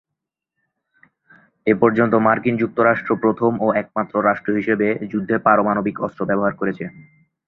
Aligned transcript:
এ 1.67 1.73
পর্যন্ত 1.81 2.13
মার্কিন 2.25 2.55
যুক্তরাষ্ট্র 2.57 3.11
প্রথম 3.23 3.51
ও 3.61 3.67
একমাত্র 3.73 4.15
রাষ্ট্র 4.21 4.49
হিসেবে 4.59 4.87
যুদ্ধে 5.11 5.35
পারমাণবিক 5.45 5.95
অস্ত্র 5.99 6.21
ব্যবহার 6.29 6.53
করেছে। 6.55 6.85